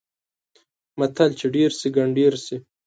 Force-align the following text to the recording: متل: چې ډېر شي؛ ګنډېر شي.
متل: 0.99 1.31
چې 1.39 1.45
ډېر 1.55 1.71
شي؛ 1.79 1.87
ګنډېر 1.95 2.33
شي. 2.45 2.57